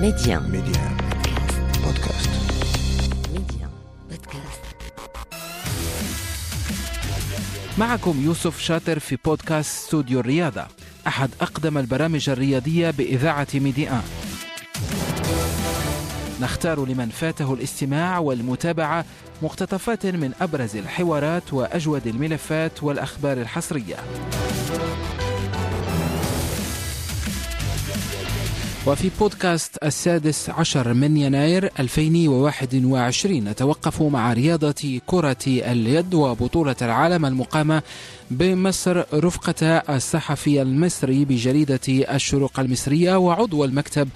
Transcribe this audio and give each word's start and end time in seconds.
ميديان 0.00 0.42
ميديان 0.42 0.96
بودكاست 1.84 2.30
ميديان 3.32 3.70
بودكاست 4.10 4.60
معكم 7.78 8.22
يوسف 8.24 8.60
شاطر 8.60 8.98
في 8.98 9.16
بودكاست 9.24 9.84
استوديو 9.84 10.20
الرياضة. 10.20 10.66
أحد 11.06 11.30
أقدم 11.40 11.78
البرامج 11.78 12.30
الرياضية 12.30 12.90
بإذاعة 12.90 13.46
ميديان 13.54 14.02
نختار 16.40 16.84
لمن 16.84 17.08
فاته 17.08 17.54
الاستماع 17.54 18.18
والمتابعة 18.18 19.04
مقتطفات 19.42 20.06
من 20.06 20.32
أبرز 20.40 20.76
الحوارات 20.76 21.52
وأجود 21.52 22.06
الملفات 22.06 22.82
والأخبار 22.82 23.36
الحصرية. 23.36 23.96
وفي 28.86 29.10
بودكاست 29.20 29.76
السادس 29.82 30.50
عشر 30.50 30.94
من 30.94 31.16
يناير 31.16 31.70
2021 31.78 33.44
نتوقف 33.44 34.02
مع 34.02 34.32
رياضة 34.32 35.00
كرة 35.06 35.36
اليد 35.46 36.14
وبطولة 36.14 36.76
العالم 36.82 37.26
المقامة 37.26 37.82
بمصر 38.30 39.04
رفقة 39.14 39.66
الصحفي 39.66 40.62
المصري 40.62 41.24
بجريدة 41.24 41.80
الشروق 41.88 42.60
المصرية 42.60 43.16
وعضو 43.18 43.64
المكتب 43.64 44.08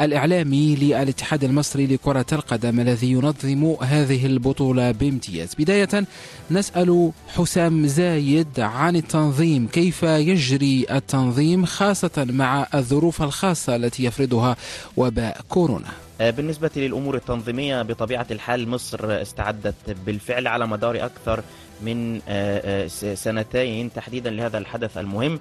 الإعلامي 0.00 0.76
للاتحاد 0.76 1.44
المصري 1.44 1.86
لكرة 1.86 2.26
القدم 2.32 2.80
الذي 2.80 3.10
ينظم 3.10 3.74
هذه 3.82 4.26
البطولة 4.26 4.90
بامتياز. 4.90 5.54
بداية 5.58 6.04
نسأل 6.50 7.12
حسام 7.36 7.86
زايد 7.86 8.60
عن 8.60 8.96
التنظيم 8.96 9.68
كيف 9.72 10.02
يجري 10.02 10.86
التنظيم 10.90 11.64
خاصة 11.64 12.26
مع 12.30 12.66
الظروف 12.74 13.22
الخاصة 13.22 13.76
التي 13.76 14.04
يفرضها 14.22 14.56
وباء 14.96 15.40
كورونا. 15.48 15.86
آه، 16.20 16.30
بالنسبة 16.30 16.70
للأمور 16.76 17.14
التنظيمية 17.16 17.82
بطبيعة 17.82 18.26
الحال 18.30 18.68
مصر 18.68 19.22
استعدت 19.22 19.74
بالفعل 20.06 20.46
على 20.46 20.66
مدار 20.66 21.04
أكثر 21.04 21.42
من 21.82 22.20
آه، 22.28 22.84
آه، 22.84 23.14
سنتين 23.14 23.92
تحديدا 23.92 24.30
لهذا 24.30 24.58
الحدث 24.58 24.98
المهم 24.98 25.40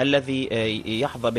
الذي 0.00 0.48
يحظى 1.00 1.30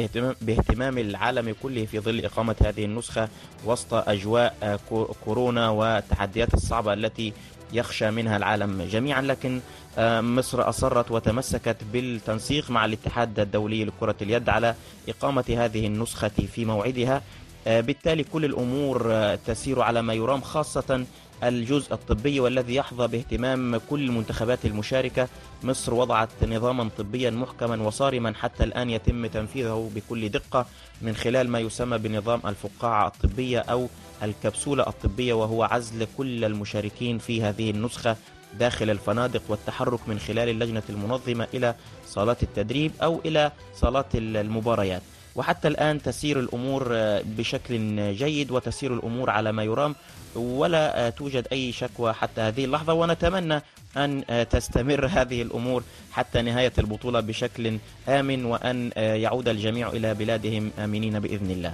باهتمام, 0.42 0.98
العالم 0.98 1.56
كله 1.64 1.86
في 1.86 2.00
ظل 2.00 2.26
إقامة 2.26 2.56
هذه 2.66 2.86
النسخة 2.86 3.30
وسط 3.66 3.94
أجواء 3.94 4.80
كو- 4.90 5.14
كورونا 5.26 5.70
والتحديات 5.70 6.54
الصعبة 6.54 6.94
التي 6.94 7.34
يخشى 7.73 8.12
منها 8.12 8.38
العالم 8.38 8.81
جميعا 8.81 9.22
لكن 9.22 9.59
آه، 9.98 10.22
مصر 10.22 10.70
أصرت 10.70 11.12
وتمسكت 11.12 11.78
بالتنسيق 11.94 12.70
مع 12.72 12.86
الاتحاد 12.86 13.39
الدولي 13.39 13.86
لكرة 13.86 14.16
اليد 14.22 14.50
على 14.50 14.76
إقامة 15.09 15.45
هذه 15.58 15.88
النسخة 15.88 16.31
في 16.56 16.66
موعدها. 16.66 17.22
آه، 17.67 17.81
بالتالي 17.81 18.23
كل 18.23 18.45
الأمور 18.45 19.08
آه، 19.11 19.36
تسير 19.48 19.81
على 19.81 20.02
ما 20.02 20.14
يرام 20.14 20.42
خاصة 20.42 21.06
الجزء 21.44 21.94
الطبي 21.94 22.40
والذي 22.40 22.76
يحظى 22.76 23.08
باهتمام 23.08 23.78
كل 23.90 24.06
المنتخبات 24.06 24.66
المشاركة. 24.66 25.28
مصر 25.64 25.94
وضعت 25.94 26.30
نظاما 26.44 26.90
طبيا 26.98 27.30
محكما 27.30 27.82
وصارما 27.84 28.34
حتى 28.34 28.64
الآن 28.64 28.90
يتم 28.90 29.26
تنفيذه 29.26 29.92
بكل 29.95 30.30
دقة 30.30 30.66
من 31.02 31.16
خلال 31.16 31.50
ما 31.50 31.60
يسمى 31.60 31.98
بنظام 31.98 32.42
الفقاعة 32.45 33.08
الطبية 33.08 33.60
أو 33.60 33.88
الكبسولة 34.23 34.88
الطبية 34.88 35.34
وهو 35.34 35.64
عزل 35.64 36.08
كل 36.17 36.45
المشاركين 36.45 37.17
في 37.17 37.44
هذه 37.44 37.70
النسخة 37.72 38.16
داخل 38.60 38.90
الفنادق 38.90 39.42
والتحرك 39.50 40.00
من 40.08 40.20
خلال 40.20 40.50
اللجنة 40.50 40.84
المنظمة 40.90 41.48
إلى 41.54 41.76
صالات 42.08 42.44
التدريب 42.44 42.92
أو 43.04 43.22
إلى 43.26 43.52
صالات 43.76 44.16
المباريات. 44.16 45.02
وحتى 45.36 45.67
الآن 45.67 46.02
تسير 46.02 46.40
الأمور 46.40 46.88
آه، 46.92 47.23
بشكل 47.38 48.14
جيد 48.16 48.52
وتسير 48.52 48.94
الأمور 48.94 49.30
على 49.30 49.52
ما 49.52 49.64
يرام. 49.64 49.95
ولا 50.36 51.08
آه، 51.08 51.10
توجد 51.10 51.48
أي 51.52 51.72
شكوى 51.72 52.14
حتى 52.14 52.42
هذه 52.42 52.66
اللحظة. 52.66 52.94
ونتمنى 52.94 53.62
أن 53.98 54.24
آه، 54.30 54.44
تستمر 54.44 55.06
هذه 55.18 55.42
الأمور 55.42 55.84
حتى 56.12 56.42
نهاية 56.42 56.73
البطولة 56.78 57.20
بشكل 57.20 57.78
آمن 58.10 58.45
وأن 58.45 58.92
آه، 58.98 59.16
يعود 59.16 59.48
الجميع 59.48 59.89
إلى 59.89 60.14
بلادهم. 60.14 60.72
آمنين 60.80 61.20
بإذن 61.20 61.52
الله. 61.52 61.73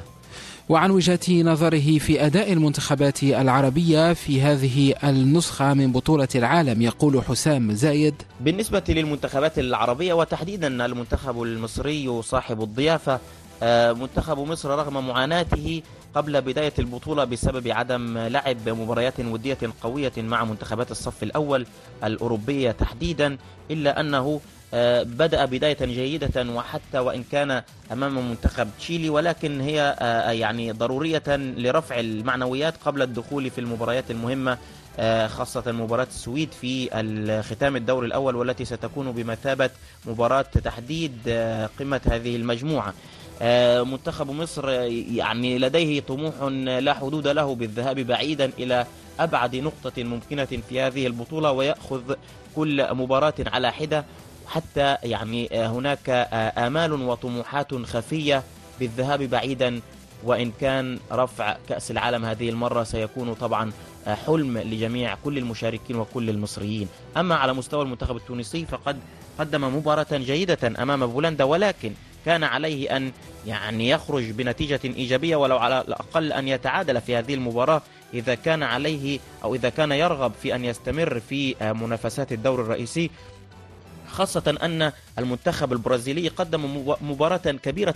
وعن 0.70 0.92
وجهة 0.92 1.20
نظره 1.30 1.98
في 1.98 2.26
أداء 2.26 2.54
المنتخبات 2.54 3.24
العربية 3.24 4.14
في 4.14 4.42
هذه 4.42 4.94
النسخة 5.04 5.74
من 5.74 5.92
بطولة 5.92 6.28
العالم 6.36 6.82
يقول 6.82 7.22
حسام 7.24 7.74
زايد. 7.74 8.14
بالنسبة 8.40 8.84
للمنتخبات 8.90 9.60
العربية 9.60 10.14
وتحديدا 10.14 10.86
المنتخب 10.86 11.42
المصري 11.42 12.22
صاحب 12.22 12.62
الضيافة 12.62 13.20
منتخب 13.94 14.40
مصر 14.40 14.70
رغم 14.70 15.08
معاناته 15.08 15.82
قبل 16.16 16.42
بداية 16.42 16.74
البطولة 16.80 17.24
بسبب 17.24 17.68
عدم 17.68 18.18
لعب 18.18 18.70
مباريات 18.70 19.20
ودية 19.20 19.58
قوية 19.82 20.12
مع 20.18 20.44
منتخبات 20.44 20.92
الصف 20.92 21.24
الأول 21.24 21.66
الأوروبية 22.04 22.72
تحديدا 22.72 23.38
إلا 23.72 24.00
أنه 24.00 24.42
آه، 24.74 25.04
بدأ 25.04 25.46
بداية 25.46 25.86
جيدة 25.86 26.54
وحتى 26.54 27.00
وإن 27.00 27.24
كان 27.32 27.62
أمام 27.92 28.30
منتخب 28.30 28.68
تشيلي 28.80 29.10
ولكن 29.10 29.62
هي 29.62 29.96
آه، 30.00 30.32
يعني 30.32 30.72
ضرورية 30.72 31.24
لرفع 31.38 32.00
المعنويات 32.00 32.74
قبل 32.86 33.02
الدخول 33.02 33.50
في 33.50 33.62
المباريات 33.62 34.12
المهمة 34.12 34.58
آه، 35.00 35.28
خاصة 35.28 35.72
مباراة 35.72 36.08
السويد 36.10 36.52
في 36.52 36.90
ختام 37.50 37.76
الدور 37.76 38.06
الأول 38.06 38.36
والتي 38.36 38.66
ستكون 38.66 39.12
بمثابة 39.12 39.70
مباراة 40.06 40.42
تحديد 40.42 41.18
آه، 41.28 41.70
قمة 41.80 42.02
هذه 42.12 42.36
المجموعة. 42.36 42.90
آه، 42.90 42.94
منتخب 43.84 44.31
مصر 44.31 44.69
آه، 44.69 44.84
يعني 45.16 45.57
لديه 45.59 46.00
طموح 46.00 46.41
لا 46.79 46.94
حدود 46.94 47.28
له 47.28 47.56
بالذهاب 47.56 48.00
بعيدا 48.00 48.51
إلى 48.59 48.85
أبعد 49.19 49.56
نقطة 49.56 50.03
ممكنة 50.03 50.46
في 50.69 50.81
هذه 50.81 51.07
البطولة 51.07 51.51
ويأخذ 51.51 52.16
كل 52.56 52.94
مباراة 52.94 53.34
على 53.40 53.73
حدة. 53.73 54.06
حتى 54.47 54.97
يعني 55.03 55.50
آه، 55.51 55.68
هناك 55.68 56.09
آه، 56.09 56.68
آمال 56.68 56.94
وطموحات 56.94 57.73
خفية 57.75 58.44
بالذهاب 58.79 59.23
بعيدا 59.23 59.81
وإن 60.23 60.52
كان 60.62 61.00
رفع 61.12 61.57
كأس 61.69 61.91
العالم 61.91 62.25
هذه 62.25 62.50
المرة 62.50 62.84
سيكون 62.84 63.34
طبعا 63.34 63.72
آه، 64.07 64.16
حلم 64.16 64.57
لجميع 64.57 65.16
كل 65.23 65.38
المشاركين 65.38 65.96
وكل 65.96 66.29
المصريين. 66.29 66.88
أما 67.17 67.35
على 67.35 67.53
مستوى 67.53 67.81
المنتخب 67.84 68.16
التونسي 68.16 68.66
فقد 68.66 69.00
قدم 69.40 69.75
مباراة 69.78 70.07
جيدة 70.12 70.84
أمام 70.84 71.07
بولندا 71.07 71.44
ولكن 71.44 71.94
كان 72.25 72.44
عليه 72.44 72.97
أن 72.97 73.12
يعني 73.47 73.90
يخرج 73.90 74.24
بنتيجة 74.31 74.80
إيجابية 74.86 75.36
ولو 75.36 75.58
على 75.58 75.81
الأقل 75.81 76.34
أن 76.34 76.47
يتعادل 76.47 77.02
في 77.02 77.16
هذه 77.16 77.34
المباراة 77.34 77.81
إذا 78.13 78.36
كان 78.36 78.63
عليه 78.63 79.19
أو 79.44 79.56
إذا 79.56 79.69
كان 79.69 79.91
يرغب 79.91 80.31
في 80.41 80.56
أن 80.56 80.66
يستمر 80.66 81.19
في 81.30 81.56
آه، 81.62 81.72
منافسات 81.74 82.31
الدور 82.31 82.62
الرئيسي. 82.62 83.09
خاصة 84.08 84.58
أن 84.64 84.91
المنتخب 85.19 85.74
البرازيلي 85.74 86.28
قدم 86.28 86.78
مب- 86.78 86.97
مباراة 87.02 87.38
كبيرة 87.38 87.96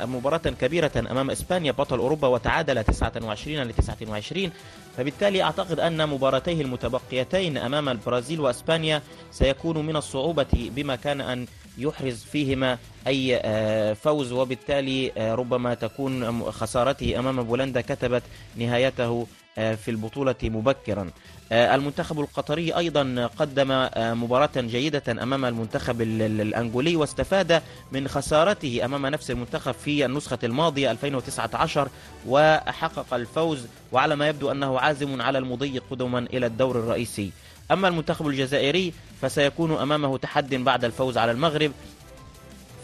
مباراة 0.00 0.38
كبيرة 0.60 0.90
أمام 1.10 1.30
إسبانيا 1.30 1.72
بطل 1.72 1.98
أوروبا 1.98 2.28
وتعادل 2.28 2.84
29 2.84 3.56
ل 3.62 3.72
29 3.72 4.50
فبالتالي 4.96 5.42
أعتقد 5.42 5.80
أن 5.80 6.08
مباراتيه 6.08 6.60
المتبقيتين 6.62 7.56
أمام 7.58 7.88
البرازيل 7.88 8.40
وإسبانيا 8.40 9.02
سيكون 9.32 9.86
من 9.86 9.96
الصعوبة 9.96 10.70
بما 10.76 10.96
كان 10.96 11.20
أن 11.20 11.46
يحرز 11.78 12.24
فيهما 12.32 12.78
أي 13.06 13.36
آه، 13.36 13.92
فوز 13.92 14.32
وبالتالي 14.32 15.12
آه، 15.18 15.34
ربما 15.34 15.74
تكون 15.74 16.30
م- 16.30 16.50
خسارته 16.50 17.18
أمام 17.18 17.42
بولندا 17.42 17.80
كتبت 17.80 18.22
نهايته 18.56 19.04
آه، 19.04 19.26
في 19.60 19.90
البطولة 19.90 20.34
مبكرا. 20.42 21.10
آه، 21.52 21.74
المنتخب 21.74 22.20
القطري 22.20 22.76
أيضا 22.76 23.30
قدم 23.36 23.70
آه، 23.72 24.14
مباراة 24.14 24.50
جيدة 24.56 25.02
أمام 25.22 25.44
المنتخب 25.44 26.00
ال- 26.02 26.22
ال- 26.22 26.40
الأنجولي 26.40 26.96
واستفاد 26.96 27.62
من 27.92 28.08
خسارته 28.08 28.80
أمام 28.84 29.06
نفس 29.06 29.30
المنتخب 29.30 29.72
في 29.72 30.04
النسخة 30.04 30.38
الماضية 30.44 30.90
2019 30.90 31.88
وحقق 32.26 33.14
الفوز. 33.14 33.66
وعلى 33.92 34.16
ما 34.16 34.28
يبدو 34.28 34.50
أنه 34.50 34.78
عازم 34.80 35.22
على 35.22 35.38
المضي 35.38 35.78
قدما 35.90 36.18
إلى 36.18 36.46
الدور 36.46 36.78
الرئيسي. 36.78 37.32
أما 37.70 37.88
المنتخب 37.88 38.26
الجزائري 38.26 38.92
فسيكون 39.22 39.72
أمامه 39.72 40.18
تحد 40.18 40.54
بعد 40.54 40.84
الفوز 40.84 41.18
على 41.18 41.30
المغرب 41.32 41.72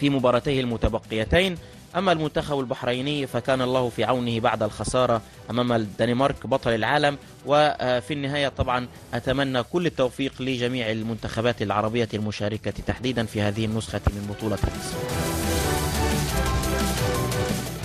في 0.00 0.10
مباراتيه 0.10 0.60
المتبقيتين. 0.60 1.56
أما 1.96 2.12
المنتخب 2.12 2.60
البحريني 2.60 3.26
فكان 3.26 3.62
الله 3.62 3.88
في 3.88 4.04
عونه 4.04 4.40
بعد 4.40 4.62
الخسارة 4.62 5.22
أمام 5.50 5.72
الدنمارك 5.72 6.46
بطل 6.46 6.75
العالم 6.75 7.19
وفي 7.46 8.14
النهاية 8.14 8.48
طبعا 8.48 8.88
أتمنى 9.14 9.62
كل 9.62 9.87
التوفيق 9.87 10.43
لجميع 10.43 10.90
المنتخبات 10.90 11.62
العربية 11.62 12.08
المشاركة 12.14 12.70
تحديدا 12.87 13.26
في 13.26 13.40
هذه 13.40 13.64
النسخة 13.64 14.00
من 14.06 14.34
بطولة 14.34 14.58
مصر 14.62 14.96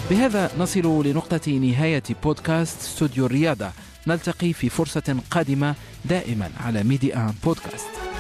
بهذا 0.10 0.52
نصل 0.58 1.08
لنقطة 1.08 1.52
نهاية 1.52 2.04
بودكاست 2.24 2.82
استوديو 2.82 3.26
الرياضة. 3.26 3.70
نلتقي 4.08 4.54
في 4.54 4.70
فرصة 4.70 5.18
قادمة 5.32 5.76
دائما 6.06 6.50
على 6.66 6.84
ميديا 6.84 7.34
بودكاست. 7.44 8.11